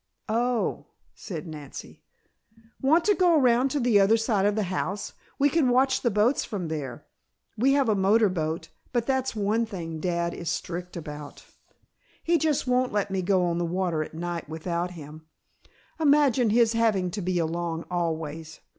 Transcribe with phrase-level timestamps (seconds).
[0.27, 2.01] "Oh," said Nancy.
[2.81, 5.13] "Want to go around to the other side of the house?
[5.37, 7.05] We can watch the boats from there.
[7.55, 11.45] We have a motorboat but that's one thing dad is strict about.
[12.23, 15.27] He just won't let me go on the water at night without him
[15.99, 18.59] imagine his having to be along always.